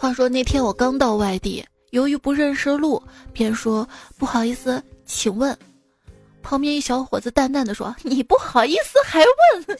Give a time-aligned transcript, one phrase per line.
[0.00, 3.02] 话说那天我刚到外地，由于不认识路，
[3.34, 3.86] 便说
[4.16, 5.54] 不好意思，请问。
[6.42, 9.78] 旁边一小伙子淡淡的说：“你不好意思还问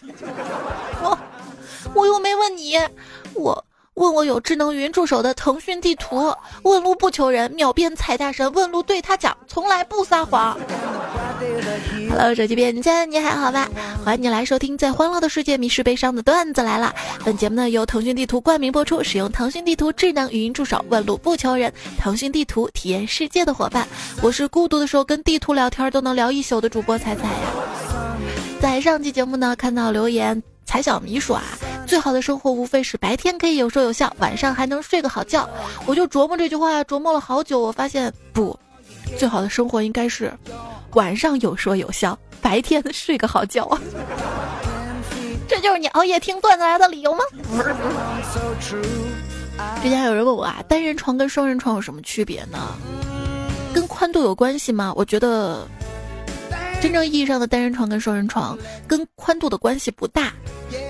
[1.03, 1.19] 我，
[1.97, 2.75] 我又没问你，
[3.33, 3.65] 我。”
[3.95, 8.51] 问我有智能语音助手的腾讯地图，问路不求人，秒变彩大神。
[8.53, 10.59] 问路对他讲，从来不撒谎。
[12.11, 13.71] Hello，手机边见，你还好吧？
[14.05, 16.93] 欢迎你来收听，在欢乐的世界迷失悲伤的段子来了。
[17.25, 21.73] 本节目呢由腾讯地图冠名播出，使用腾讯地图智能语音助手，问路不求人。
[21.97, 23.87] 腾讯地图体验世界的伙伴，
[24.21, 27.33] 我是孤独的时候跟地图聊天都能聊一宿的主播彩彩呀。
[28.61, 31.45] 在上期节目呢，看到留言，彩小迷说啊。
[31.87, 35.49] 最好的生活无非是白天可以有说有笑，晚上还能睡个好觉。
[35.87, 37.61] 我就琢磨这句话，琢磨了好久。
[37.61, 38.59] 我发现不，
[39.17, 40.33] 最好的生活应该是
[40.95, 43.81] 晚上有说有笑，白天睡个好觉啊。
[45.49, 47.25] 这就是你熬夜听段子来的理由吗？
[49.83, 52.59] 之前有人问我啊，单人床跟双人床有什么区别呢？
[53.75, 54.93] 跟宽度有关系吗？
[54.97, 55.67] 我觉得，
[56.81, 60.33] 真正意义上的单人床跟双人床跟宽度的关系不大。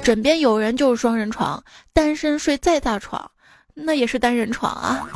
[0.03, 3.31] 枕边有人就是双人床，单身睡再大床，
[3.75, 5.09] 那也是单人床啊。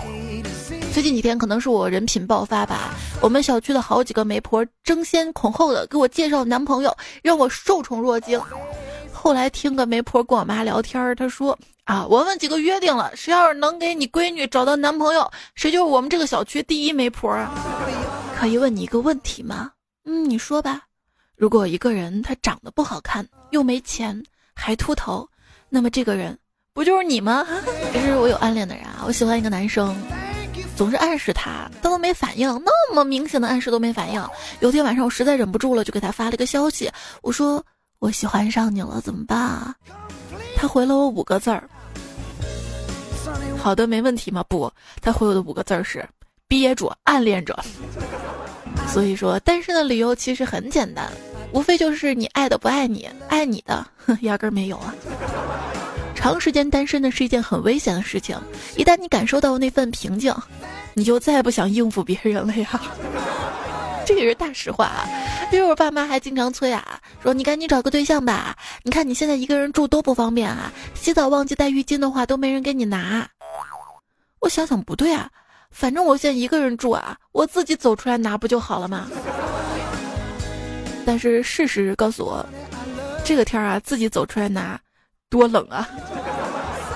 [0.95, 8.41] 最近几天可能是我人品爆发吧，我们小区的好几个媒婆争先恐后的给我介绍男朋友，让我受宠若惊。
[9.12, 17.53] 后来听个媒婆跟我妈聊天，她说啊，我们几个约定了，谁要是能给你闺女找到男朋友，谁就是我们这个小区第一媒婆啊。
[18.39, 19.73] 可以问你一个问题吗？
[20.05, 20.83] 嗯，你说吧。
[21.34, 24.23] 如果一个人他长得不好看，又没钱。
[24.55, 25.29] 还秃头，
[25.69, 26.39] 那么这个人
[26.73, 27.45] 不就是你吗？
[27.92, 29.92] 其 实我有暗恋的人啊，我喜欢一个男生，
[30.77, 34.22] 总是暗示他，他都没反应，那么明显的暗示都没反应。
[34.61, 36.91] 有天晚上我实在忍不住了，就给他发了一个消息，
[37.22, 37.64] 我说
[37.98, 39.75] 我喜欢上你了，怎么办啊？
[40.56, 41.69] 他回了我五个字儿，
[43.56, 44.45] 好的，没问题吗？
[44.48, 46.06] 不，他回我的五个字儿是
[46.48, 47.56] 憋住，暗恋着。
[48.89, 51.11] 所以说，单身的理由其实很简单。
[51.52, 53.86] 无非就是你爱的不爱你，爱你的
[54.23, 54.92] 压根没有啊！
[56.14, 58.36] 长时间单身的是一件很危险的事情，
[58.77, 60.35] 一旦你感受到那份平静，
[60.94, 62.80] 你就再也不想应付别人了呀。
[64.06, 65.08] 这也是大实话啊！
[65.50, 73.27] 因为我爸妈还经常催啊，说你赶紧找个对象吧，你看你现在一个人住多不方便啊，洗澡忘记带浴巾的话都没人给你拿。
[74.40, 75.30] 我想想不对啊，
[75.70, 79.08] 反正我现在一个人住啊，我自己走出来拿不就好了吗？
[81.06, 82.44] 但是事实告诉我，
[83.24, 84.78] 这个天儿啊，自己走出来拿，
[85.30, 85.88] 多冷啊！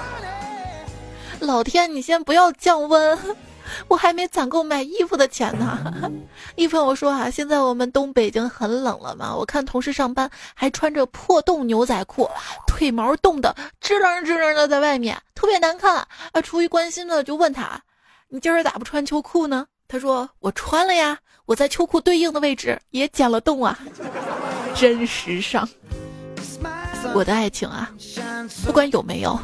[1.41, 3.19] 老天，你先不要降温，
[3.89, 5.79] 我还没攒够买衣服的钱呢。
[6.57, 12.29] 一朋友说啊，现在我们东北已经很冷了嘛，我看同事上班还穿着破洞牛仔裤，
[12.67, 16.07] 腿毛冻得支棱支棱的在外面，特别难看。
[16.33, 17.81] 啊，出于关心呢，就问他，
[18.29, 19.67] 你今儿咋不穿秋裤呢？
[19.91, 23.79] 他说：“我穿了呀，我在秋裤对应的位置也剪了洞啊，
[24.77, 25.67] 真时尚。
[27.15, 27.91] 我的爱情啊，
[28.65, 29.39] 不管有没有，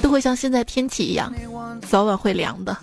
[0.00, 1.32] 都会像现在天气一样，
[1.88, 2.76] 早晚会凉的。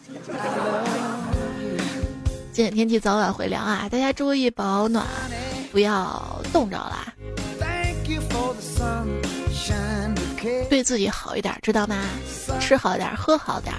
[2.52, 5.06] 今天天气早晚会凉啊，大家注意保暖，
[5.72, 7.14] 不要冻着啦。
[10.70, 11.96] 对自己好一点，知道吗？
[12.60, 13.74] 吃好点，喝好点。”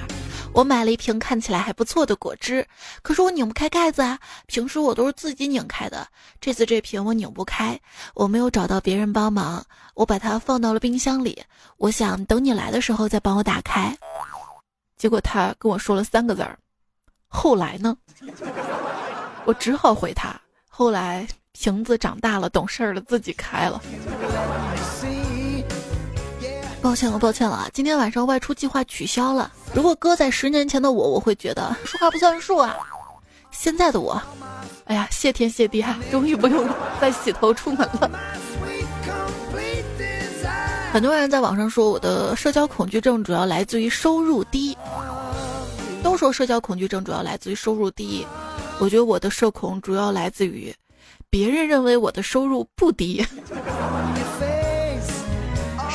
[0.52, 2.66] 我买了一瓶看起来还不错的果汁，
[3.02, 4.18] 可是我拧不开盖子啊。
[4.46, 6.06] 平时我都是自己拧开的，
[6.40, 7.78] 这次这瓶我拧不开，
[8.14, 11.40] 我没有找到别人帮忙，我把它放到了冰箱里。
[11.78, 13.96] 我想等你来的时候再帮我打开，
[14.96, 16.58] 结果他跟我说了三个字儿
[17.28, 17.96] ：“后来呢？”
[19.46, 23.80] 我只好回他：“后来瓶子长大了，懂事儿了，自己开了。”
[26.82, 29.52] 抱歉了，抱歉了，今天晚上外出计划取消了。
[29.74, 32.76] 如果搁在十年前的我，我会觉得说话不算数啊。
[33.50, 34.20] 现在的我，
[34.86, 36.66] 哎呀，谢天谢地啊，终于不用
[37.00, 38.10] 再洗头出门了。
[40.92, 44.76] 很多人在网上说我的社交恐惧症主要来自于收入低，
[46.02, 48.26] 都说社交恐惧症主要来自于收入低，
[48.80, 50.74] 我觉得我的社恐主要来自于
[51.28, 53.24] 别人认为我的收入不低。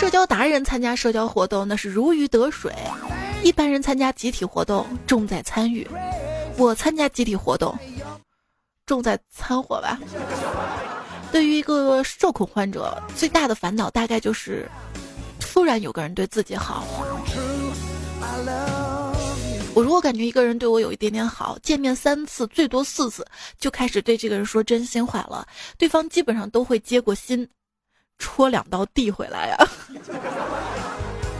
[0.05, 2.71] 社交达人参加社交活动那是如鱼得水，
[3.43, 5.89] 一般人参加集体活动重在参与，
[6.57, 7.75] 我参加集体活动
[8.85, 9.99] 重在掺和吧。
[11.31, 14.69] 对于一个社恐患者，最大的烦恼大概就是
[15.39, 16.85] 突然有个人对自己好。
[19.73, 23.25] 我如果感觉一个人对我有一点点好，见面三次最多四次
[23.57, 25.47] 就开始对这个人说真心话了，
[25.79, 27.49] 对方基本上都会接过心。
[28.17, 29.57] 戳两刀递回来呀！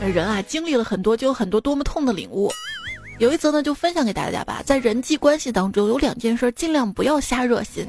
[0.00, 2.52] 人啊，经历了很多，就有很多多么痛的领悟。
[3.18, 4.62] 有一则呢，就分享给大家吧。
[4.64, 7.86] 在人际关系当中，有两件事尽量不要瞎热心。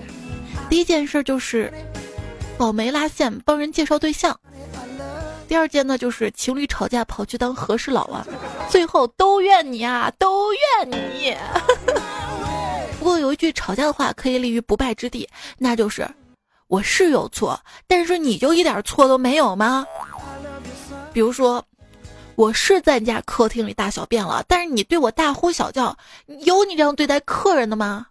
[0.70, 1.72] 第一件事就是
[2.58, 4.34] 保媒拉线，帮人介绍对象；
[5.48, 8.26] 第二件呢，就是情侣吵架跑去当和事佬啊。
[8.70, 11.36] 最后都怨你啊，都怨你。
[13.00, 16.08] 不过有一句吵架的话可以立于不败之地，那就是
[16.68, 19.86] 我是有错，但是你就一点错都没有吗？
[21.14, 21.64] 比如说。
[22.36, 25.98] 我是在你家客厅里大小便了，但是你对我大呼小叫，
[26.46, 28.06] 有你这样对待客人的吗？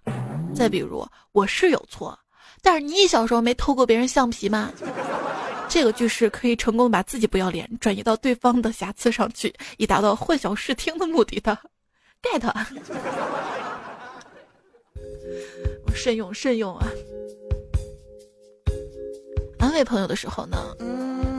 [0.53, 2.19] 再比如，我是有错，
[2.61, 4.73] 但是你小时候没偷过别人橡皮吗？
[5.69, 11.57] 这个句式可以成功把自己不要脸转移到对方的瑕疵上去，以达到混淆视听的目的的。
[12.21, 12.53] get，
[15.95, 16.89] 慎用慎用啊！
[19.67, 20.57] 安慰朋友的时候呢，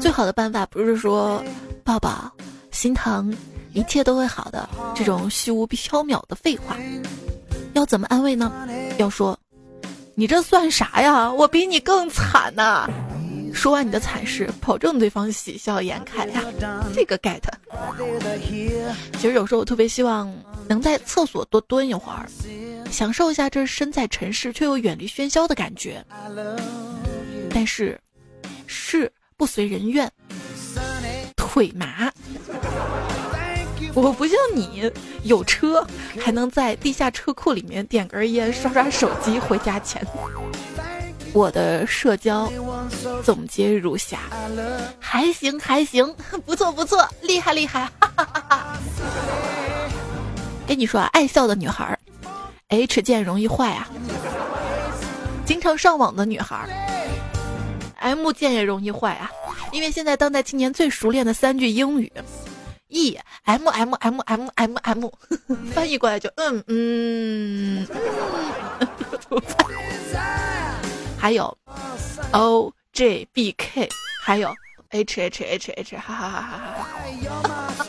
[0.01, 1.41] 最好的办法不是说
[1.81, 2.29] 抱抱。
[2.71, 3.33] 心疼，
[3.71, 4.67] 一切都会好的。
[4.93, 6.75] 这种虚无缥缈的废话，
[7.71, 8.51] 要怎么安慰呢？
[8.97, 9.39] 要说，
[10.13, 11.31] 你这算啥呀？
[11.31, 12.85] 我比你更惨呐！
[13.53, 16.43] 说完你的惨事，保证对方喜笑颜开呀。
[16.93, 17.39] 这个 get。
[19.13, 20.31] 其实有时候我特别希望
[20.67, 22.27] 能在厕所多蹲一会儿，
[22.91, 26.05] 享受一下这身在尘世却又远离喧嚣的感觉。
[27.49, 27.99] 但是，
[28.67, 30.11] 事不随人愿。
[31.35, 32.11] 腿麻，
[33.95, 34.91] 我不像你
[35.23, 35.83] 有车，
[36.19, 40.05] 还能在地下车库里面点根烟、刷刷手机回家前。
[41.33, 42.51] 我的社交
[43.23, 44.19] 总结如下：
[44.99, 46.13] 还行还行，
[46.45, 47.89] 不错不错，厉害厉害。
[47.99, 48.77] 哈哈哈哈
[50.67, 51.97] 跟你说啊，爱笑的女孩
[52.67, 53.87] ，H 键容易坏啊；
[55.45, 56.67] 经常上网的女孩
[58.15, 59.29] ，M 键也容易坏啊。
[59.71, 62.11] 因为现在当代青年最熟练的三句英语
[62.87, 65.09] ，E M M M M M M，
[65.73, 67.87] 翻译过来就嗯嗯，
[71.17, 71.57] 还有
[72.31, 73.89] O J B K，
[74.21, 74.55] 还有
[74.89, 76.57] H H H H，哈哈哈哈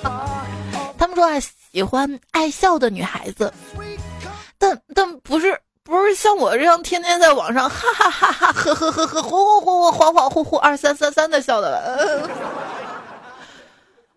[0.03, 0.47] 哈！
[0.99, 1.39] 他们说啊，
[1.73, 3.53] 喜欢爱笑的女孩子，
[4.59, 5.59] 但但不是。
[5.89, 12.29] 不是像我这样天天在网上哈哈哈哈呵呵呵呵恍恍惚恍恍惚惚二三三三的笑的。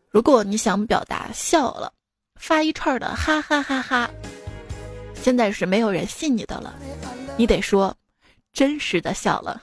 [0.09, 1.89] 如果你想表达笑了，
[2.37, 4.09] 发一串的哈哈哈哈。
[5.23, 6.73] 现在是没有人信你的了，
[7.37, 7.95] 你得说
[8.51, 9.61] 真实的笑了。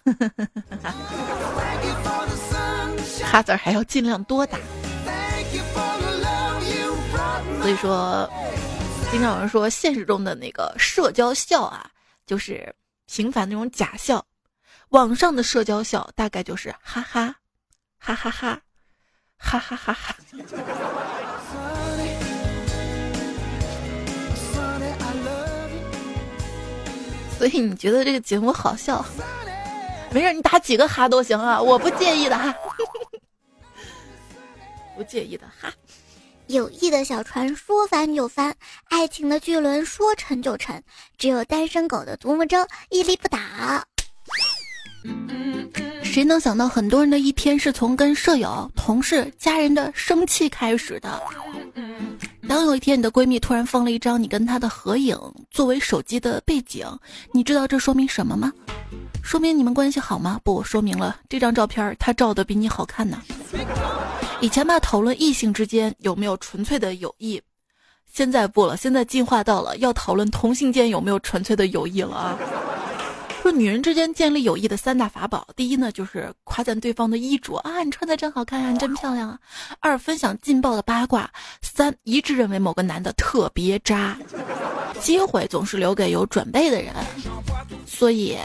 [3.23, 4.59] 哈字还要尽量多打。
[7.61, 8.27] 所以说，
[9.11, 11.87] 经常有人说现实中的那个社交笑啊。
[12.29, 12.75] 就是
[13.07, 14.23] 平凡那种假笑，
[14.91, 17.35] 网上的社交笑大概就是哈哈，
[17.99, 18.61] 哈哈哈，
[19.39, 20.15] 哈哈哈哈。
[27.39, 29.03] 所以你觉得这个节目好笑？
[30.11, 32.55] 没事，你打几个哈都行啊，我不介意的哈，
[34.95, 35.73] 不介意的哈。
[36.49, 38.55] 友谊的小船说翻就翻，
[38.89, 40.83] 爱情的巨轮说沉就沉，
[41.19, 43.39] 只有单身狗的独木舟屹立不倒。
[46.03, 51.23] 谁能想到，很多人的一天是从跟舍友、同事、家人的生气开始的？
[52.49, 55.15] 当有一天你的闺蜜突然放了一张你跟她的合影
[55.51, 56.87] 作为手机的背景，
[57.31, 58.51] 你知道这说明什么吗？
[59.23, 60.41] 说明你们关系好吗？
[60.43, 63.23] 不，说明了这张照片她照的比你好看呢。
[64.41, 67.39] 以前吧，讨论异性之间有没有纯粹的友谊，
[68.11, 72.39] 现在不了，现在进化到了要讨论同性间有没有纯粹的友谊了啊！
[73.49, 79.39] 说女人之间建立友谊的三大法宝，第一呢就是夸赞对方的衣着啊，你穿的真好看啊，你真漂亮啊；
[79.81, 81.23] 二分享劲爆的八卦；
[81.63, 84.19] 三一致认为某个男的特别渣。
[85.01, 86.93] 机会总是留给有准备的人，
[87.87, 88.37] 所以，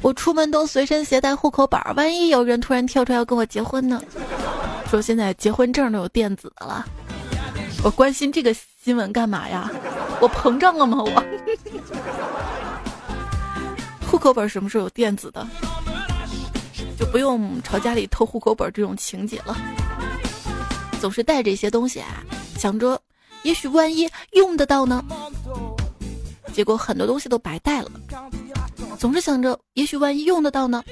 [0.00, 4.02] 我出门都随身携带户口本，万一有人突然跳出来要跟我结婚呢？
[4.88, 6.86] 说现在结婚证都有电子的了，
[7.84, 9.70] 我关心这个新闻干嘛呀？
[10.18, 10.96] 我膨胀了吗？
[11.04, 11.10] 我
[14.10, 15.46] 户口本什么时候有电子的？
[16.98, 19.56] 就不用朝家里偷户口本这种情节了。
[21.00, 22.24] 总是带这些东西啊，
[22.58, 23.00] 想着
[23.44, 25.04] 也许万一用得到呢，
[26.52, 27.90] 结果很多东西都白带了。
[28.98, 30.82] 总是想着也许万一用得到呢，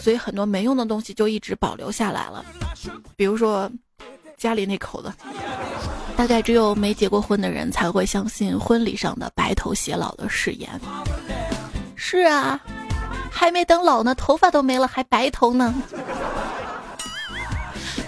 [0.00, 2.44] 所以很多没用的东西就一直保留下来了。
[3.16, 3.68] 比如说，
[4.38, 5.12] 家里那口子，
[6.16, 10.80] 大概只有没结过婚的人才会相信婚礼上的白头偕老的誓言。
[12.04, 12.60] 是啊，
[13.30, 15.72] 还没等老呢，头发都没了，还白头呢。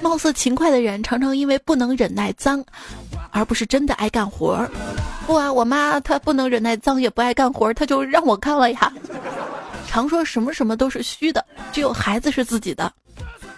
[0.02, 2.62] 貌似勤快的人，常常因为不能忍耐脏，
[3.30, 4.68] 而不是真的爱干活儿，
[5.28, 8.92] 不啊，我妈她不能忍耐脏，也不爱干活，她就让我干了呀。
[9.86, 12.92] 常说什么什么都是虚的，只有孩子是自己的。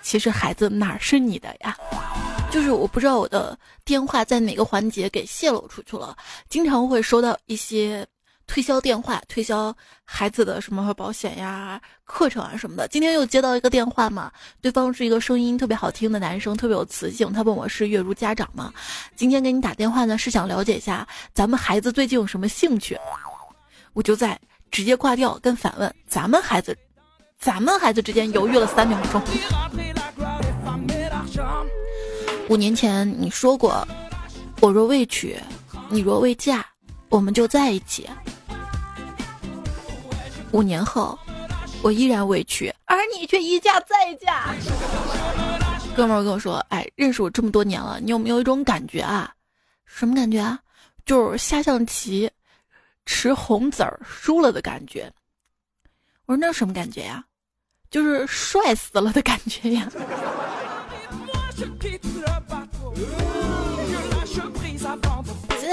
[0.03, 1.75] 其实孩子哪是你的呀？
[2.51, 6.15] 就是我不知道我的电话在哪个环节给泄露出去了，
[6.51, 8.07] 经常会收到一些
[8.47, 12.89] 推销电话，推销孩子的什么保险呀、课程啊什么的。
[12.89, 17.33] 今天又接到一个电话嘛，对方是一个声音特别好听的男生，特别有磁性。
[17.33, 18.73] 他问我是月如家长吗？
[19.15, 22.97] 今天给你打电话呢，是想了解一下咱们孩子最近有什么兴趣。
[23.93, 24.39] 我就在
[24.71, 26.77] 直接挂掉，跟反问咱们孩子，
[27.39, 29.21] 咱们孩子之间犹豫了三秒钟。
[32.49, 33.87] 五年前你说过，
[34.61, 35.37] 我若未娶，
[35.89, 36.65] 你若未嫁，
[37.17, 38.07] 我们就在一起。
[40.53, 41.19] 五年后，
[41.83, 44.55] 我依然未娶，而你却一嫁再嫁。
[45.97, 49.33] 哥们儿跟我说：“哎，认识我这么多年了，你有没有一种感觉啊？
[49.87, 50.61] 什么感觉啊？
[51.07, 52.31] 就是下象棋，
[53.07, 55.11] 吃红子儿输了的感觉。”
[56.27, 57.25] 我说：“那什么感觉呀？
[57.91, 59.91] 就是帅死了的感觉呀。”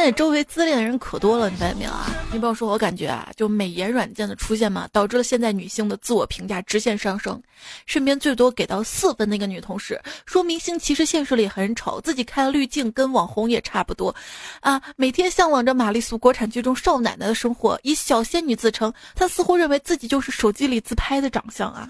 [0.04, 2.12] 在周围自恋的人可多了，你发现没有啊？
[2.30, 7.42] 你不要说，我感觉啊，就美颜软件的出现嘛，导致了现在女性的自我评价直线上升。
[7.86, 14.14] 身边最多给到四分的那个女同事说，明星其实现实里很丑，自己开了滤镜，跟网红也差不多。
[14.60, 21.88] 啊，每天向往着玛丽苏国产剧中少奶奶的生活，以小仙女自称，她似乎认为自己就是手机里自拍的长相啊。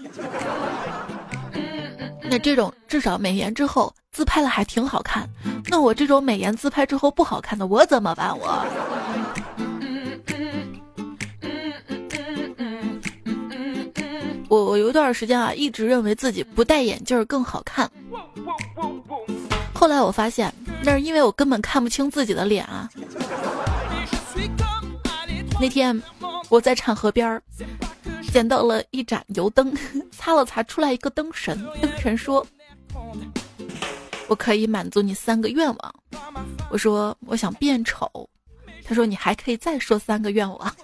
[2.30, 5.28] 那这种至少美颜之后自拍了还挺好看，
[5.68, 8.32] 那我这种美颜自拍之后不好看的我怎么办？
[8.38, 8.64] 我，
[14.48, 17.90] 我我有一段时间啊，一直认为自己不戴眼镜更好看，
[19.72, 22.88] 后来我发现那是因为我根本看不清自己的脸啊。
[25.60, 26.00] 那天
[26.48, 27.42] 我在浐河边儿。
[28.32, 29.72] 捡到了一盏油灯，
[30.10, 31.56] 擦了擦，出来一个灯神。
[31.80, 32.44] 灯神说
[34.26, 35.94] ：“我可以满足你三个愿望。”
[36.68, 38.10] 我说：“我想变丑。”
[38.84, 40.74] 他说：“你还可以再说三个愿望。”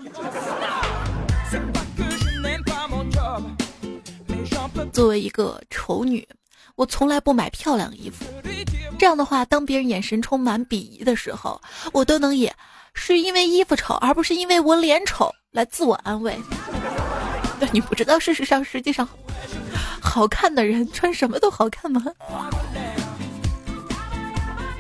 [4.93, 6.25] 作为一个丑女，
[6.77, 8.25] 我从来不买漂亮衣服。
[8.97, 11.61] 这样的话，当别人眼神充满鄙夷的时候，
[11.93, 12.49] 我都能以
[12.94, 16.38] “是因为衣服丑，而不是因为我脸丑”来自我安慰。
[17.59, 19.09] 但 你不知道，事实上，实际上，
[20.00, 22.02] 好看的人穿什么都好看吗？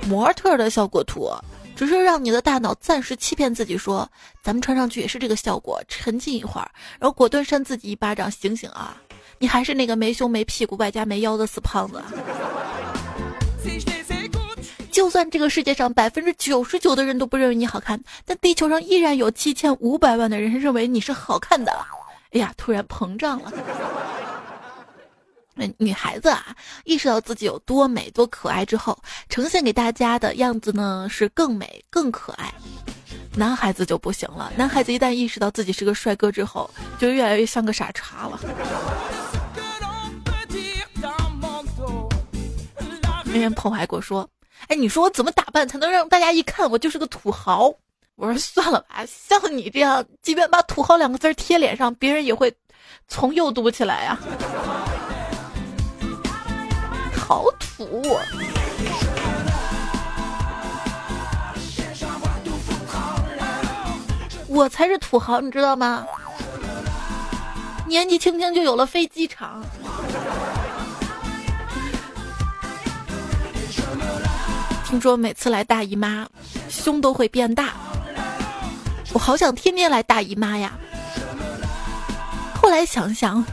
[0.06, 1.30] 模特的效果图，
[1.76, 4.08] 只是让你的大脑暂时欺骗自己，说
[4.42, 8.96] 咱们穿上去也是这个效果，沉浸一会儿，然后果断扇自己一巴掌，醒醒啊！
[9.38, 12.02] 你还是那个没胸没屁股外加没腰的死胖子。
[15.00, 21.72] 就算这个世界上百分之九十九的人都不认为你好看，但地球上依然有七千五百万的人认为你是好看的。
[22.32, 23.50] 哎呀，突然膨胀了。
[25.54, 26.54] 那 女孩子啊，
[26.84, 28.94] 意识到自己有多美、多可爱之后，
[29.30, 32.52] 呈现给大家的样子呢是更美、更可爱。
[33.34, 38.38] 男孩子就不行了，男孩子一旦意识到自己是个帅哥之后，就越来越像个傻叉了。
[43.24, 44.28] 那天朋友还跟我说
[44.70, 47.74] ：“哎，你说我怎么打扮才能让大家一看我就是个土豪？”
[48.14, 52.54] 我说算了吧，像你这样，即便把“土豪”两个字贴脸上，别人也会
[53.08, 54.16] 从右读起来呀。
[57.12, 58.16] 好土！
[64.46, 66.06] 我才是土豪，你知道吗？
[67.88, 69.64] 年纪轻轻就有了飞机场。
[74.90, 76.28] 听说每次来大姨妈，
[76.68, 77.74] 胸都会变大。
[79.12, 80.76] 我好想天天来大姨妈呀！
[82.60, 83.44] 后来想想，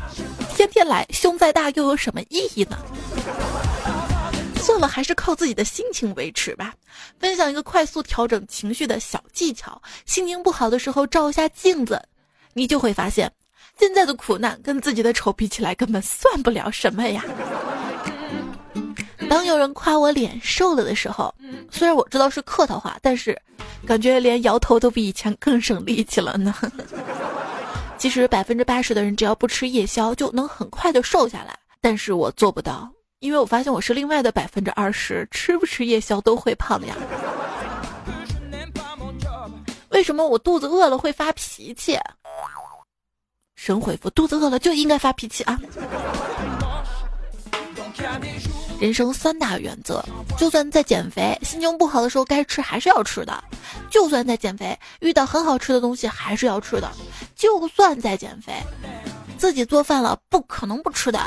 [0.55, 2.79] 天天来胸再大又有什么意义呢？
[4.55, 6.73] 算了，还是靠自己的心情维持吧。
[7.19, 12.01] 分享一个快速调整情绪的小技巧：心情不好的时候照一下镜子，
[12.53, 13.31] 你就会发现，
[13.79, 17.23] 现在的苦难跟自己的丑比起来根本算不了什么呀。
[19.29, 21.33] 当有人夸我脸瘦了的时候，
[21.71, 23.39] 虽然我知道是客套话，但是
[23.85, 26.55] 感觉连摇头都比以前更省力气了呢。
[27.97, 36.95] 其实百分之八十的人只要不吃夜宵就能很快的瘦下来，但是我做不到，因为我发现我是另外的百分之二十，吃不吃夜宵都会胖呀。
[39.89, 41.97] 为什么我肚子饿了会发脾气？
[43.55, 45.59] 神回复：肚子饿了就应该发脾气啊。
[48.79, 50.03] 人生三大原则，
[50.37, 53.43] 就算在减肥，心情不好的时候该吃还是要吃的。
[53.89, 56.87] 就算在减肥，遇到很好吃的东西还是要吃的；
[57.35, 58.53] 就算在减肥，
[59.37, 61.19] 自己做饭了不可能不吃的。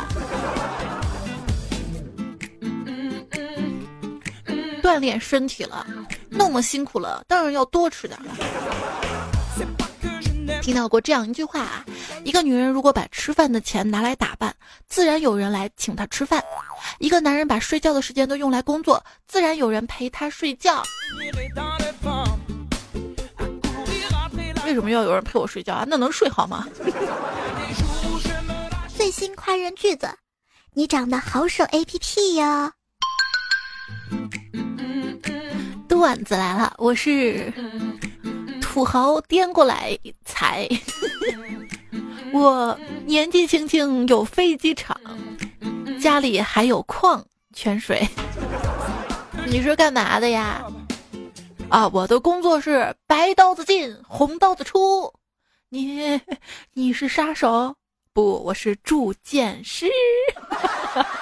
[4.80, 5.84] 锻炼身体了，
[6.28, 8.30] 那么辛苦了，当然要多吃点了。
[10.62, 11.84] 听到过这样一句话啊：
[12.24, 14.54] 一个女人如果把吃饭的钱拿来打扮，
[14.86, 16.40] 自然有人来请她吃饭；
[16.98, 20.82] 一个男人把睡觉的时间都用来工作，自然有人陪他睡觉。
[24.64, 25.84] 为什么要有人陪我睡觉啊？
[25.88, 26.66] 那能睡好吗？
[28.96, 30.08] 最新夸人句子：
[30.74, 32.72] 你长得好手 A P P 呀！
[35.88, 37.52] 段子来了，我是
[38.70, 40.68] 土豪颠过来踩，
[42.32, 44.96] 我年纪轻轻有飞机场，
[46.00, 48.08] 家里还有矿泉水。
[49.48, 50.64] 你是干嘛的呀？
[51.68, 55.12] 啊，我的工作是白刀子进，红刀子出。
[55.68, 56.20] 你
[56.72, 57.74] 你是杀手？
[58.12, 59.90] 不，我是铸剑师。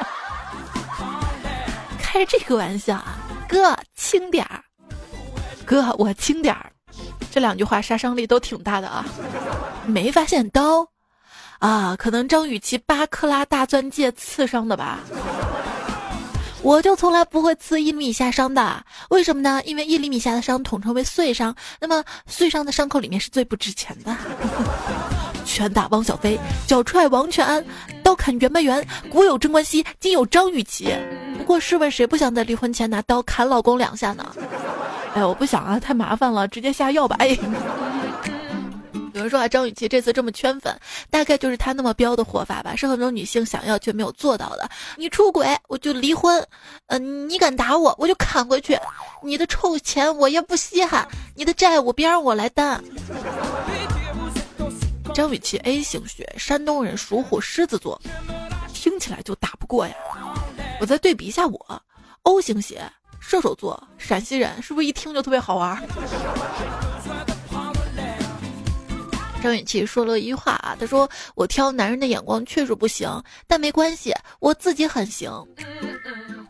[1.99, 3.17] 开这个玩笑啊，
[3.49, 4.63] 哥轻点儿。
[5.65, 6.68] 哥，我轻点儿，
[7.31, 9.05] 这两句话杀伤力都挺大的啊！
[9.87, 10.87] 没发现刀
[11.59, 11.95] 啊？
[11.97, 15.01] 可能张雨绮八克拉大钻戒刺伤的吧？
[16.63, 19.63] 我就从来不会刺一厘米以下伤的，为什么呢？
[19.65, 24.17] 因为一厘米下的伤统称为碎伤，那么碎伤的伤口里面是最不值钱的。
[25.47, 27.65] 拳打汪小菲，脚踹王全安，
[28.03, 30.93] 刀砍袁白元，古有贞观熙，今有张雨绮。
[31.39, 34.35] 不过试问谁不想在离婚前拿刀砍老公两下呢？
[35.15, 37.17] 哎，我不想啊，太麻烦了，直接下药吧。
[37.19, 37.29] 哎，
[39.15, 40.79] 有人说啊，张雨绮这次这么圈粉，
[41.11, 44.69] 大概就是她那么彪的活法吧，是很多女性想要却没有做到的。
[44.97, 46.47] 你出轨我就离婚，
[46.87, 48.79] 嗯，你敢打我我就砍回去，
[49.23, 52.83] 你的臭钱我也不稀罕，你的债务别让我来担。
[55.15, 58.01] 张雨绮 A 型血，山东人，属虎，狮子座，
[58.73, 59.95] 听起来就打不过呀。
[60.81, 61.83] 我再对比一下我
[62.23, 62.81] ，O 型血。
[63.21, 65.83] 射手座，陕西人，是不是一听就特别好玩？
[69.41, 73.09] 张雨绮说了一句话啊，她说：“我挑男人的眼光确实不行，
[73.47, 75.31] 但没关系，我自己很行。”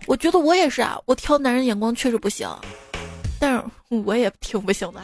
[0.07, 2.49] 我觉得我也是啊，我挑男人眼光确实不行，
[3.39, 5.03] 但是我也挺不行的。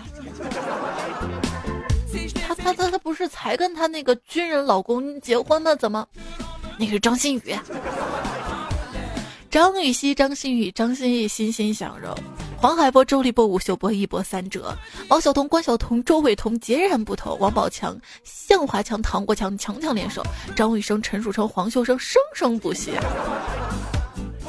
[2.46, 5.74] 他他他他不是才跟他那个军人老公结婚吗？
[5.74, 6.06] 怎么？
[6.78, 7.54] 那是张馨予。
[9.54, 12.12] 张雨绮、张馨予、张歆艺欣欣向荣，
[12.56, 14.76] 黄海波、周立波、吴秀波一波三折，
[15.08, 20.24] 王晓彤、关晓彤、周伟彤截然不同，王宝强、向华强、唐国强强强联手，
[20.56, 22.94] 张雨生、陈树成、黄秀生生生不息。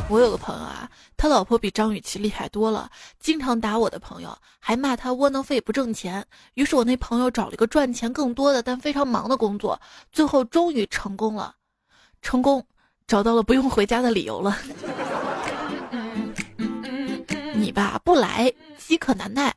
[0.09, 2.89] 我有个朋友啊，他老婆比张雨绮厉害多了，
[3.19, 6.25] 经常打我的朋友，还骂他窝囊废不挣钱。
[6.55, 9.79] 于是我那朋友找了一个赚钱更多的但非常忙的工作，
[10.11, 11.53] 最后终于成功了，
[12.23, 12.65] 成功。
[13.07, 14.57] 找到了不用回家的理由了。
[17.75, 19.51] 吧不来，饥渴难耐；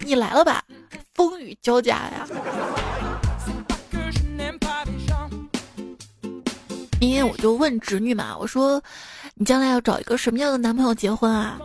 [0.00, 0.64] 你来了吧，
[1.14, 2.26] 风雨交加呀。
[6.98, 8.82] 明天我就问侄女嘛，我说
[9.34, 11.60] 你将来要找一个什么样的男朋友结婚啊？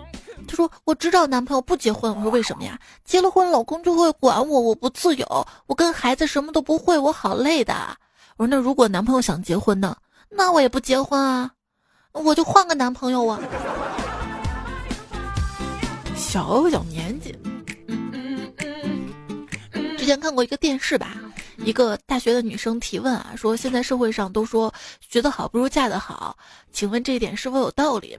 [0.47, 2.13] 她说我只找男朋友不结婚。
[2.15, 2.77] 我说为什么呀？
[3.05, 7.73] 结了婚老公就会管我，我不自由，我跟孩子什么都不会，我好累的。
[8.37, 9.95] 我说那如果男朋友想结婚呢？
[10.29, 11.49] 那我也不结婚啊，
[12.11, 13.39] 我就换个男朋友啊。
[16.23, 17.35] 小小年纪，
[19.97, 21.15] 之前看过一个电视吧，
[21.57, 26.35] 一个大学的女生提问啊，说现在社会上都说学得好不如嫁得好，
[26.71, 28.17] 请问这一点是否有道理？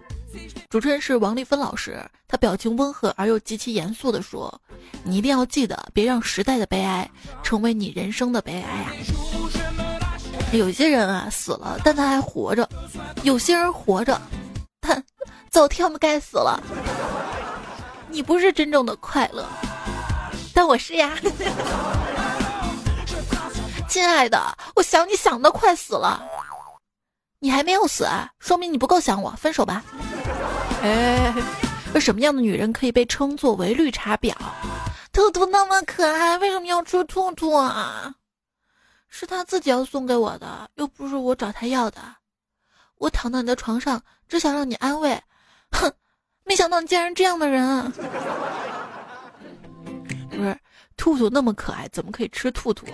[0.69, 4.61] 主持人是王丽芬老师，她表情温和而又极其严肃地说
[5.03, 7.11] ：“你一定要记得，别让时代的悲哀
[7.43, 8.93] 成为你人生的悲哀啊。”
[10.53, 12.65] 有些人啊死了，但他还活着；
[13.25, 14.21] 有些人活着，
[14.81, 15.03] 但
[15.51, 16.63] 早他们该死了。
[18.15, 19.45] 你不是真正的快乐，
[20.55, 21.19] 但我是呀，
[23.89, 26.25] 亲爱的，我想你想的快死了。
[27.41, 28.07] 你还没有死，
[28.39, 29.83] 说明你不够想我，分手吧。
[30.81, 31.35] 哎，
[32.01, 34.33] 什么样的女人可以被称作为绿茶婊？
[35.13, 38.15] 兔兔那么可爱，为什么要吃兔兔啊？
[39.09, 41.99] 是他自己要送给我的，又不是我找他要的。
[42.99, 45.21] 我躺到你的床上，只想让你安慰。
[45.73, 45.93] 哼，
[46.45, 47.93] 没想到你竟然这样的人。
[50.31, 50.59] 不是，
[50.97, 52.87] 兔兔那么可爱，怎么可以吃兔兔？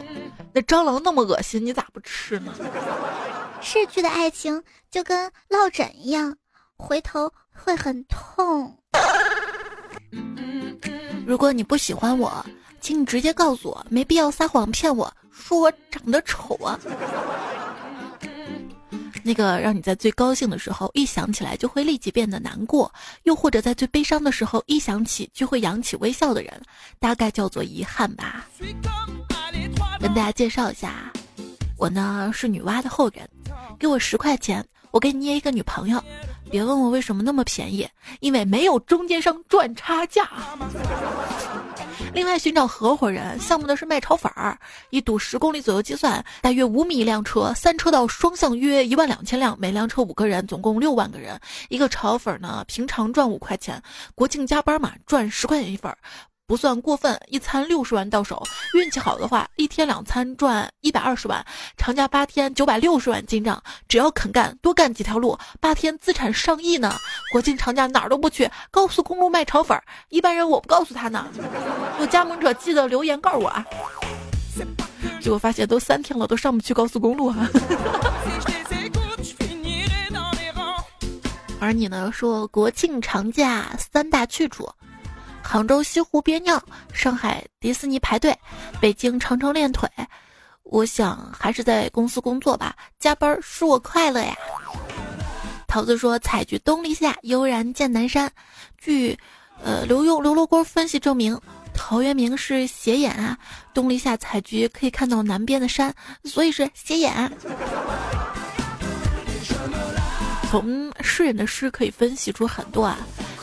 [0.52, 2.52] 那蟑螂那么恶心，你咋不吃呢？
[3.60, 6.36] 逝去的爱情就跟落枕一样，
[6.76, 8.76] 回头会很痛。
[11.26, 12.44] 如果你不喜欢我，
[12.80, 16.78] 请你直接告诉我，没必要撒谎骗我说我长得丑啊。
[19.22, 22.92] 那个让你在最高兴的时候一想起来就会立即变得难过，
[23.24, 26.60] 又或者在最悲伤的时候一想起就会扬起微笑的人，
[26.98, 28.46] 大概叫做遗憾吧。
[30.00, 31.12] 跟大家介绍一下，
[31.76, 33.28] 我呢是女娲的后人，
[33.78, 36.02] 给我十块钱，我给你捏一个女朋友。
[36.50, 40.28] 别问我为什么那么便宜，因为没有中间商赚差价。
[42.12, 44.58] 另外寻找合伙人，项目的是卖炒粉儿，
[44.90, 51.40] 一堵十公里左右计算，大约五米一辆车，三车道双向约一万两千辆，每辆车五个人，总共六万个人。
[51.68, 53.82] 一个炒粉儿呢，平常赚五块钱，
[54.14, 55.98] 国庆加班嘛，赚十块钱一份儿。
[56.50, 58.42] 不算过分，一餐六十万到手，
[58.74, 63.62] 运气好的话，一天两餐赚一百二十万，长假八天九百六十万进账。
[63.86, 66.92] 只要肯干，多干几条路，八天资产上亿呢。
[67.30, 71.24] 国庆长假哪儿都不去，高速公路卖炒粉儿，一般人我不告诉他呢。
[72.00, 73.64] 有加盟者记得留言告诉我啊。
[75.20, 77.48] 结果发现都三天了，都上不去高速公路啊。
[81.60, 82.10] 而你呢？
[82.10, 84.68] 说国庆长假三大去处。
[85.42, 88.36] 杭州西湖憋尿，上海迪士尼排队，
[88.80, 89.88] 北京长城练腿。
[90.62, 94.36] 我想还是在公司工作吧，加班使我快乐呀。
[95.66, 98.30] 桃子说：“采菊东篱下，悠然见南山。”
[98.78, 99.18] 据
[99.62, 101.38] 呃刘墉刘罗锅分析证明，
[101.74, 103.36] 陶渊明是斜眼啊，
[103.74, 105.92] 东篱下采菊可以看到南边的山，
[106.24, 107.32] 所以是斜眼。
[110.50, 112.98] 从诗人的诗可以分析出很多啊，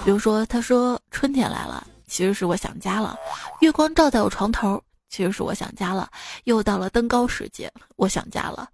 [0.07, 1.85] 比如说他说春天来了。
[2.07, 3.17] 其实是我想家了，
[3.59, 6.09] 月光照在我床头，其实是我想家了。
[6.45, 8.69] 又到了登高时节，我想家了。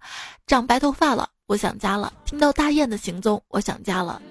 [0.46, 2.12] 长白头发了，我想家了。
[2.24, 4.22] 听到大雁的行踪，我想家了。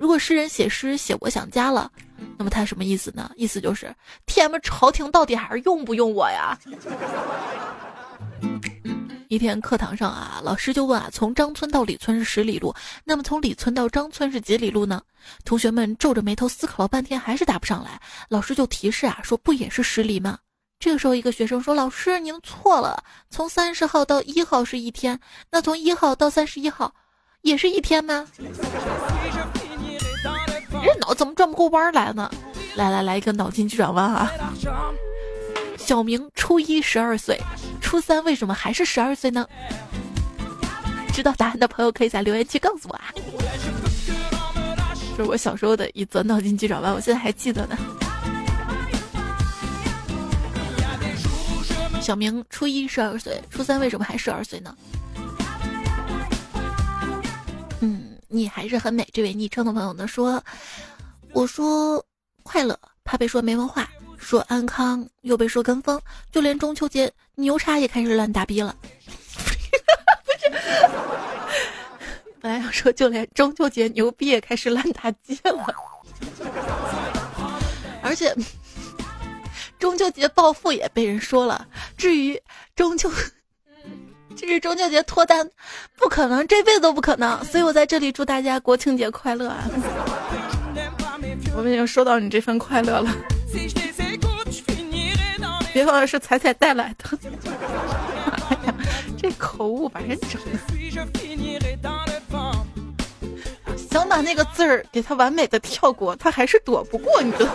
[0.00, 1.88] 如果诗人写诗写我想家了，
[2.36, 3.30] 那么他什么意思呢？
[3.36, 3.94] 意思就是，
[4.26, 6.58] 天们朝廷到底还是用不用我呀？
[9.28, 15.02] 一天课堂上啊，老师就问啊，从张村到李村是十里路，那么从李村到张村是几里路呢？
[15.44, 18.00] 同学们皱着眉头思考了半天，还是答不上来。
[18.30, 20.38] 老师就提示啊，说不也是十里吗？
[20.80, 25.18] 这个时候，一个学生说：“老师，您错了，从三十号到一号是一天，
[25.50, 26.90] 那从一号到三十一号，
[27.42, 28.26] 也是一天吗？”
[30.82, 32.30] 人脑怎么转不过弯来呢？
[32.76, 34.32] 来来来，一个脑筋急转弯啊！
[35.76, 37.38] 小明初一十二岁，
[37.88, 39.48] 初三为什么还是十二岁呢？
[41.10, 43.06] 知道答案的朋友可以在留言区告诉我啊！
[45.16, 47.78] 这是我小时候的一则脑筋急转弯，我现在还记得呢。
[52.02, 54.76] 小明初一十二岁，初三为什么还十二岁呢？
[57.80, 59.08] 嗯，你还是很美。
[59.14, 60.44] 这位昵称的朋友呢说
[61.32, 62.04] ：“我说
[62.42, 65.98] 快乐，怕被说没文化。”说安康又被说跟风，
[66.30, 68.76] 就连中秋节牛叉也开始乱打逼了。
[68.82, 70.50] 不是，
[72.40, 75.64] 本来要说就连中秋节牛逼也开始烂大街了，
[78.02, 78.34] 而且
[79.78, 81.66] 中秋节暴富也被人说了。
[81.96, 82.40] 至于
[82.76, 83.10] 中秋，
[84.36, 85.48] 这是中秋节脱单，
[85.96, 87.42] 不可能，这辈子都不可能。
[87.44, 89.64] 所以我在这里祝大家国庆节快乐啊！
[91.56, 93.10] 我们已经收到你这份快乐了。
[95.72, 97.18] 别忘了是彩彩带来的。
[98.50, 98.74] 哎呀，
[99.16, 100.58] 这口误把人整的。
[103.90, 107.52] 想把那个字儿给他完美的跳过，他还是躲不过，你知道吗？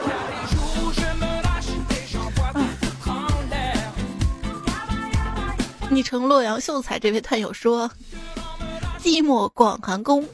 [5.89, 7.89] 昵称洛阳秀才这位探友说
[8.99, 10.27] ：“寂寞广寒宫，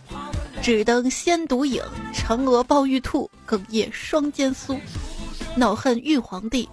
[0.62, 1.84] 只登仙独影。
[2.14, 4.80] 嫦娥抱玉兔，哽咽双肩酥。
[5.56, 6.70] 恼恨玉皇帝。”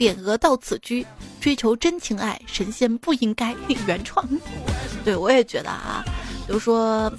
[0.00, 1.06] 匾额到此居，
[1.42, 3.54] 追求真情爱，神仙不应该
[3.86, 4.26] 原创。
[5.04, 6.02] 对我也觉得啊，
[6.46, 7.12] 比如说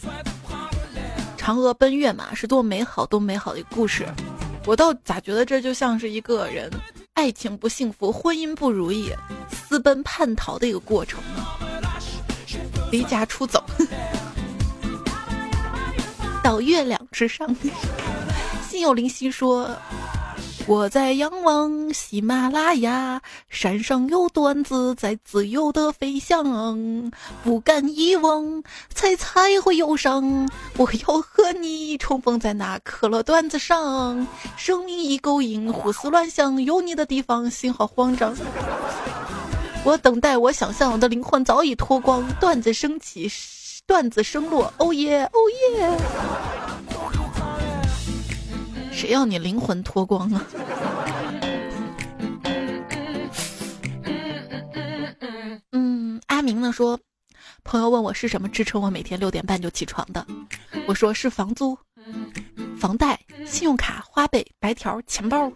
[1.37, 4.07] 嫦娥奔月嘛，是多美好、多美好的一个故事。
[4.65, 6.71] 我倒咋觉得这就像是一个人
[7.13, 9.13] 爱情不幸福、婚姻不如意、
[9.51, 11.45] 私奔叛逃的一个过程呢？
[12.91, 13.63] 离家出走，
[16.43, 17.55] 到月亮之上。
[18.67, 19.69] 心有灵犀说。
[20.71, 27.11] 我在仰望喜马拉雅山上有段子在自由的飞翔，
[27.43, 30.49] 不敢遗忘，猜猜会忧伤。
[30.77, 38.33] 我要和你重逢在那可乐段子上，生命已勾引，胡思乱想，有你的地方心好慌张。
[39.83, 43.29] 我等待，我想象，我的灵魂早已脱光，段子升起，
[43.85, 45.39] 段子升落，哦耶，哦
[45.75, 45.97] 耶。
[48.91, 50.45] 谁要你灵魂脱光了？
[55.71, 56.99] 嗯，阿明呢说，
[57.63, 60.25] 朋友问我是什么支撑我每天六点半就起床的，
[60.85, 61.77] 我说是房租、
[62.77, 65.51] 房贷、信用卡、花呗、白条、钱包。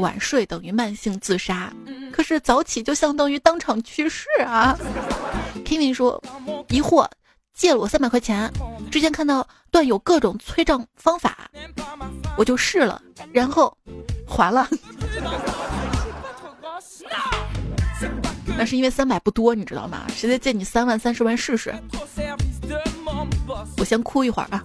[0.00, 1.72] 晚睡等于慢性自杀，
[2.12, 4.78] 可是早起就相当于当场去世啊。
[5.64, 6.22] Kimi 说
[6.68, 7.08] 疑惑。
[7.58, 8.48] 借了我三百块钱，
[8.88, 11.50] 之前看到段有各种催账方法，
[12.36, 13.76] 我就试了，然后
[14.24, 14.68] 还了。
[18.56, 20.06] 那是因为三百不多，你知道吗？
[20.14, 21.74] 谁再借你三万、三十万试试？
[23.76, 24.62] 我先哭一会儿啊！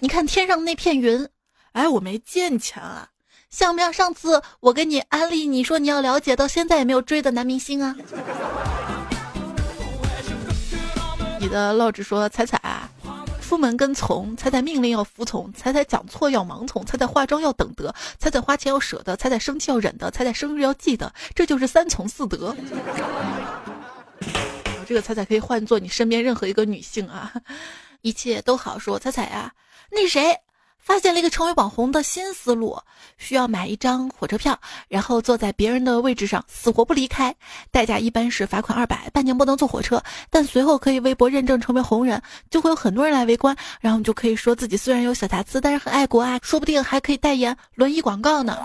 [0.00, 1.28] 你看天上那片云，
[1.72, 3.08] 哎，我没借你钱啊。
[3.50, 7.94] 像不像上次我给你安利，你说你要了解，到现在也没有追的男明星啊？
[11.44, 12.58] 你的老子说彩彩
[13.42, 22.56] 出门跟从，彩彩命令要服从，彩彩讲错要盲从，彩彩化妆要等得，彩彩花钱要舍得，彩彩生气要忍得，彩彩生日要记得，这就是三从四德。
[24.88, 27.30] 这个彩彩可以换做你身边任何一个女性啊，
[28.00, 28.98] 一切都好说。
[28.98, 29.52] 彩彩啊，
[29.90, 30.34] 那谁？
[30.84, 32.78] 发现了一个成为网红的新思路，
[33.16, 37.34] 需要买一张火车票，然后坐在别人的位置上，死活不离开，
[37.70, 42.20] 代价一般是罚款二百，半年不能坐火车，但随后可以微博认证成为红人，
[42.50, 48.58] 就会有很多人来围观，然后你就可以说自己虽然有小瑕疵，但是很爱国啊，说不定还可以代言轮椅广告呢。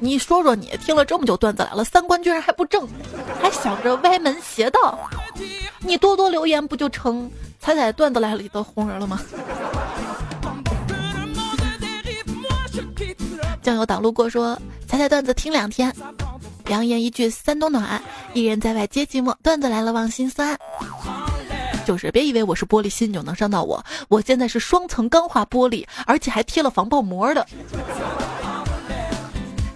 [0.00, 2.86] 你说说你听了这么久段子来了，三观居然还不正，
[3.40, 4.98] 还想着歪门邪道，
[5.80, 7.30] 你多多留言不就成？
[7.64, 9.18] 彩彩段子来了你都红人了吗？
[13.62, 15.90] 酱油党路过说彩彩段子听两天，
[16.66, 18.02] 良言一句三冬暖，
[18.34, 19.34] 一人在外皆寂寞。
[19.42, 20.58] 段子来了忘心酸，
[21.86, 27.46] 就是别以为我是玻璃心就能伤到我，我现在是双层钢化玻璃，而且还贴了防爆膜的。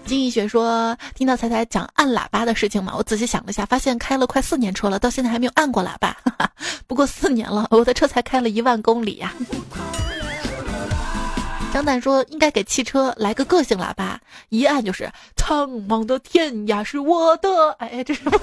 [0.09, 6.17] 金逸雪说：“听到彩彩讲按喇叭的事情嘛，我仔细想了一下，发现开了快四年车了，到现在还没有按过喇叭。
[6.87, 9.31] 不过四年了，我的车才开了一万公里呀。”
[11.71, 14.19] 张旦说：“应该给汽车来个个性喇叭，
[14.49, 18.39] 一按就是苍茫的天涯是我的。”哎，这什么歌？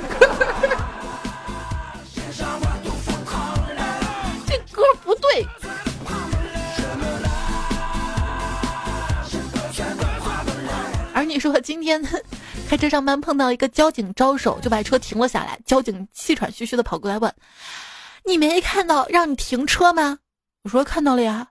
[4.46, 5.44] 这歌不对。
[11.16, 11.98] 而你说今天
[12.68, 15.58] 开车上班碰到一个交警招手，就把车停了下来。
[15.64, 17.34] 交警气喘吁吁的跑过来问
[18.26, 20.18] ：“你没看到让你停车吗？”
[20.62, 21.48] 我说：“看到了呀，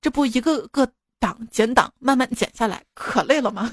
[0.00, 0.88] 这不一个个
[1.20, 3.70] 档减档，慢慢减下来，可累了吗？”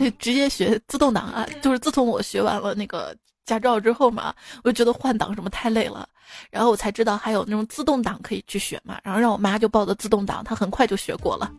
[0.00, 1.46] 以直接学自动挡啊！
[1.62, 3.16] 就是自从我学完了那个。
[3.44, 6.08] 驾照之后嘛，我就觉得换挡什么太累了，
[6.50, 11.50] 然后我才知道还有那种自动挡可以去学嘛，然后让我妈就报的自动挡，她很快就学过了。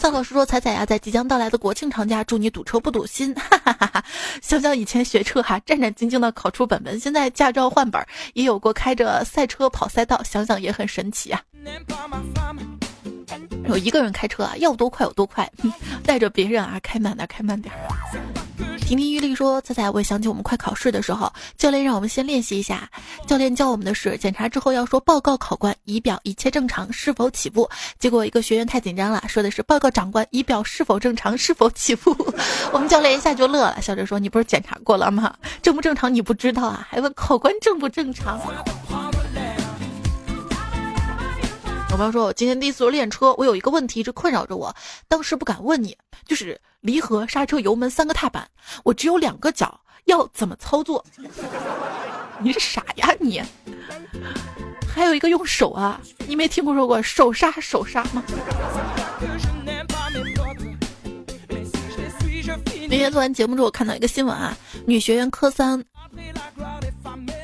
[0.00, 4.04] 赵老师说：“彩彩呀，在即将到来的国庆长假，祝你堵车不堵心。”哈哈哈哈
[4.42, 11.40] 想想以前学车哈，战战兢兢的考出本本，现在驾照换本，也有过开着赛车跑赛道，想想也很神奇啊。
[13.66, 15.50] 有一个人开车啊，要多快有多快，
[16.04, 17.74] 带着别人啊，开慢点，开慢点。
[18.86, 22.88] 亭亭玉立说：“彩彩，我也想起我们快考试的时候，教练让我们先练习一下。
[23.26, 27.68] 教练教我们的是，检查之后要说报告考官，仪表一切正常，是否起步？
[27.98, 32.14] 结果一个学员太紧张了，说的是报告长官，仪表是否正常，是否起步？
[32.72, 35.34] 我们教练一下就乐了，笑着说：你不是检查过了吗？
[35.62, 36.86] 正不正常你不知道啊？
[36.90, 38.38] 还问考官正不正常？”
[41.90, 44.74] 我朋友说：“我今天第一次练车，我有一个问题一直困扰着我，
[45.08, 48.46] 当时不敢问你，就是离合、刹车、油门三个踏板，
[48.82, 51.02] 我只有两个脚，要怎么操作？
[52.40, 53.42] 你是傻呀你？
[54.86, 58.22] 还有一个用手啊，你没听说过手刹手刹吗？
[62.82, 64.54] 那天做完节目之后，我看到一个新闻啊，
[64.86, 65.82] 女学员科三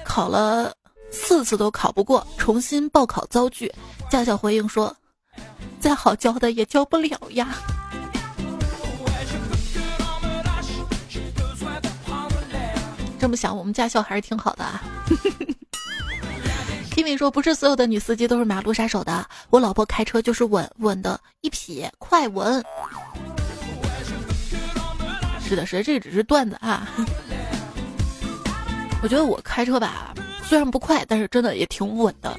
[0.04, 0.70] 考了。”
[1.10, 3.72] 四次都考不过，重新报考遭拒。
[4.10, 4.94] 驾校回应说
[5.80, 7.56] ：“再好教的也教不了呀。”
[13.20, 14.82] 这么想，我们驾校还是挺好的啊。
[16.90, 22.64] Kimi 说：“不是所有的女司机都是马路杀手的，我老婆开车就是稳稳的一撇，快稳。”
[25.46, 26.88] 是的，是，这只是段子啊。
[29.02, 30.14] 我觉得我开车吧。
[30.42, 32.36] 虽然不快，但是真的也挺稳的。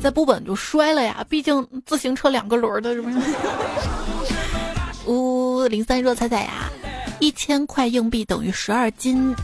[0.00, 1.24] 再不稳就摔了呀！
[1.28, 3.18] 毕竟自行车两个轮的，是不是？
[5.06, 6.70] 呜，零三说彩彩呀，
[7.18, 9.34] 一千块硬币等于十二斤，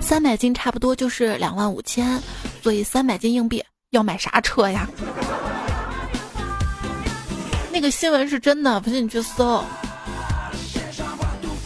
[0.00, 2.20] 三百斤差不多就是两万五千，
[2.62, 4.88] 所以三百斤硬币要买啥车呀？
[7.72, 9.64] 那个新闻是真的，不信你去搜。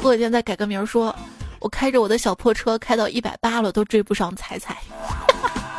[0.00, 1.14] 过几天再改个名说，
[1.58, 4.76] 我开着我的小破车开到一百八了，都追不上彩彩。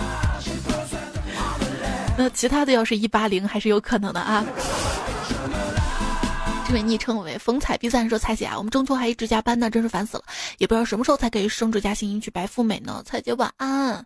[2.18, 4.46] 那其他的要是一八零，还是有可能的啊。
[6.67, 10.23] 这位昵称为风采 B 三说：“彩姐啊，我们中秋还一直加班呢，真是烦死了，
[10.58, 14.04] 也不知道什么时候才可以升职加薪，迎娶白富美呢。”彩姐晚安。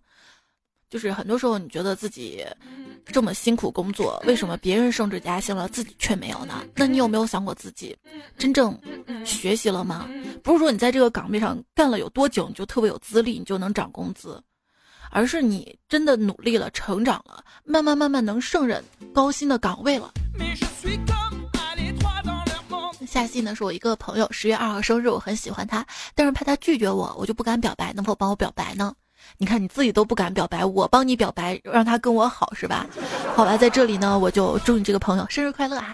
[0.89, 2.43] 就是很多时候你觉得自己
[3.05, 6.63] 这么辛苦工作，为什么别人升职加薪了，自己却没有呢？
[6.75, 7.95] 那你有没有想过自己
[8.37, 8.77] 真正
[9.23, 10.09] 学习了吗？
[10.43, 14.41] 不是说你在这个岗位上干了有多久，你就特别有资历，你就能涨工资，
[15.11, 20.11] 而是你真的努力了，成长了，慢慢慢慢能胜任高薪的岗位了。
[23.09, 28.93] 下戏呢是我一个朋友，十月二号生日，我很喜欢他，但是怕他拒绝我，我就不敢表白，能否帮我表白呢？
[29.37, 32.85] 你看你自己都不敢表白，我帮你表白，让他跟我好是吧？
[33.35, 35.93] 好吧，在这里呢，我就祝你这个朋友生日快乐啊！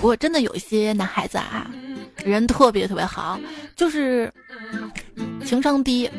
[0.00, 1.70] 不过真的有一些男孩子啊，
[2.24, 3.38] 人特别特别好，
[3.76, 4.32] 就是
[5.44, 6.10] 情商低，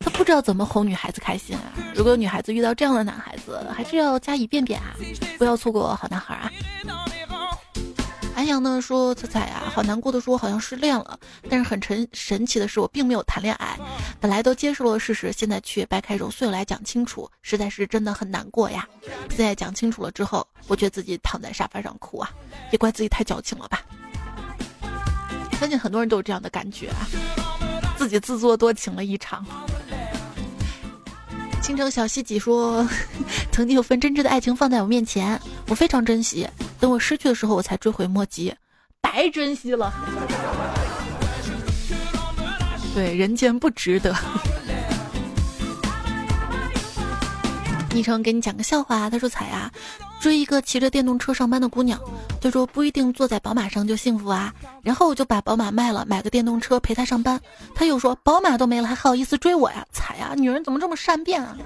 [0.00, 1.72] 他不知道怎么哄女孩子开心啊。
[1.94, 4.94] 如果女孩子遇到这样的男孩子，还是要加以便便啊，
[5.38, 6.50] 不要错过好男孩啊。
[8.36, 11.18] 安阳呢说：“彩彩呀，好难过的说，好像失恋了。
[11.50, 13.76] 但是很神神奇的是，我并没有谈恋爱。
[14.20, 18.86] 本来都接受了事实，现在却掰开揉碎来讲清楚，实在是真的很难过呀。
[19.30, 22.30] 现在讲清楚了之后，我觉得自己躺在沙发上哭啊，
[22.70, 23.82] 也怪自己太矫情了吧。
[25.58, 27.08] 相信很多人都有这样的感觉啊，
[27.98, 29.44] 自己自作多情了一场。”
[31.60, 32.88] 倾城小西几说
[33.52, 36.48] ：“曾经有份真挚的爱情放在我面前，我非常珍惜。
[36.80, 38.54] 等我失去的时候，我才追悔莫及，
[39.02, 39.92] 白珍惜了。
[42.94, 44.16] 对，人间不值得。”
[47.92, 49.70] 昵称给你讲个笑话，他说：“彩呀。”
[50.20, 52.00] 追一个骑着电动车上班的姑娘，
[52.40, 54.52] 就说不一定坐在宝马上就幸福啊。
[54.82, 57.40] 然后我就把宝马卖了，买个电动车陪她上班。
[57.74, 59.86] 她又说宝马都没了，还好意思追我呀？
[59.92, 60.34] 惨呀！
[60.36, 61.56] 女人怎么这么善变啊？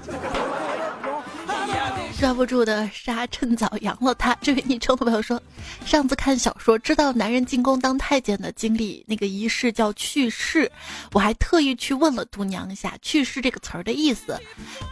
[2.19, 4.37] 抓不住的沙趁早扬了他。
[4.39, 5.41] 这位昵称的朋友说，
[5.85, 10.71] 上次看小说知道男人进宫当太监的经历，那个仪式叫去世。
[11.11, 14.39] 我还特意去问了度娘一下“去世”这个词儿的意思。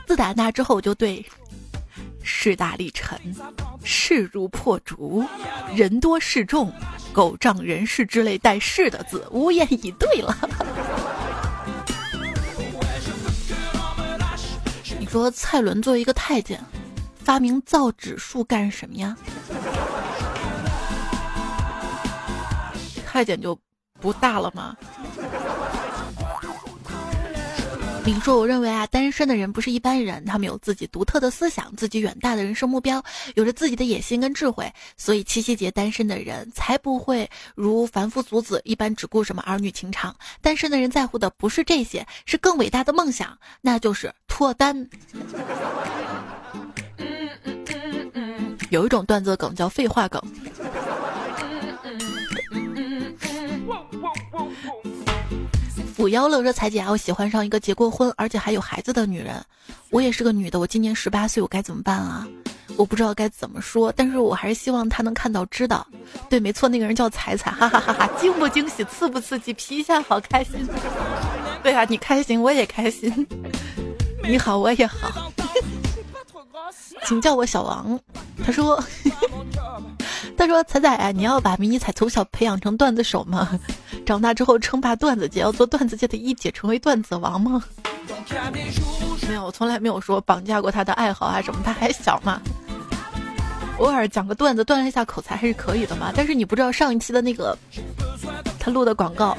[0.08, 1.26] 自打那之后，我就对。
[2.24, 3.20] 势大力沉，
[3.84, 5.24] 势如破竹，
[5.76, 6.72] 人多势众，
[7.12, 10.38] 狗仗人势之类带“势”的字，无言以对了。
[15.00, 16.60] 你说蔡伦作为一个太监，
[17.24, 19.18] 发明造纸术干什么呀？
[23.06, 23.60] 太监就
[24.00, 24.76] 不大了吗？
[28.04, 33.04] 明说：“我认为啊，单身的人不是一般人，他们有自己独特的思想，自己远大的人生目标，
[33.36, 34.72] 有着自己的野心跟智慧。
[34.98, 40.16] 所以七夕节单身的人才不会如凡夫俗子一般只顾什么儿女情长。
[40.42, 44.90] 单身的人在乎的不是这些，是更伟大的梦想，那就是脱单。
[48.72, 50.20] 有一种段子梗叫废话梗。”
[56.02, 59.36] 五幺乐说：“彩姐啊，我喜欢上一个结过婚而且还有孩子的女人。
[59.92, 62.28] 我也是个女的，我今年十八岁，我该怎么办啊？
[62.76, 65.86] 我不知道该怎么说，但是我还是希望她能看到知道。
[66.28, 68.10] 对，没错，那个人叫彩彩，哈哈哈哈！
[68.20, 70.68] 惊不惊喜，刺不刺激，皮一下好开心。
[71.62, 73.28] 对啊，你开心，我也开心。
[74.24, 75.32] 你好，我也好。
[77.06, 78.00] 请叫我小王。
[78.44, 78.84] 他说，
[80.36, 83.48] 他说彩彩啊，你要把迷你彩从小培养成段子手吗？”
[84.06, 87.64] 长大之后称霸段子界，要做段子界的一姐，成为段子王吗？
[89.28, 92.42] 没有，我从来没有说绑架过他的爱好啊什么，他还小嘛。
[93.78, 96.12] 偶尔讲个段子，锻炼一下口才还是可以的嘛。
[96.16, 97.58] 但是你不知道上一期的那个
[98.60, 99.36] 他录的广告，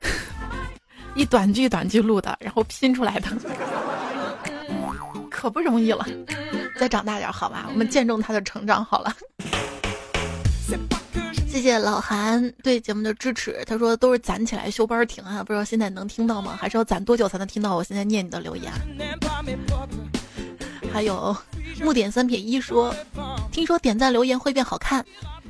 [1.14, 3.28] 一短句短句录的，然后拼出来的，
[5.30, 6.06] 可不容易了。
[6.78, 9.14] 再长大点好吧，我们见证他的成长好了。
[11.54, 13.62] 谢谢老韩对节目的支持。
[13.64, 16.58] 他说都是攒起来休班停啊，不知道现在能听到吗？
[16.60, 17.76] 还是要攒多久才能听到？
[17.76, 18.72] 我现在念你的留言。
[20.92, 21.36] 还有
[21.80, 22.92] 木点三撇一说，
[23.52, 25.06] 听说点赞留言会变好看，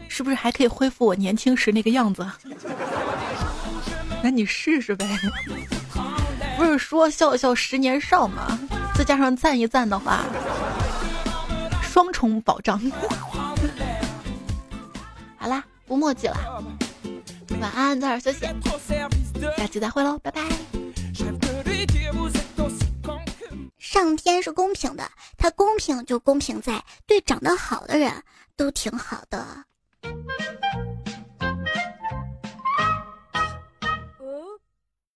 [0.06, 2.30] 是不是还可以恢复我年轻时那个样子？
[4.22, 5.08] 那你试试呗。
[6.58, 8.58] 不是说笑笑十年少吗？
[8.94, 10.22] 再加上赞一赞的话，
[11.80, 12.78] 双重保障。
[15.94, 16.60] 不墨迹了，
[17.60, 18.40] 晚安，早点休息，
[19.56, 20.42] 下期再会喽，拜拜。
[23.78, 25.08] 上天是公平的。
[25.38, 28.12] 它公平就公平在对长得好的人
[28.56, 29.46] 都挺好的。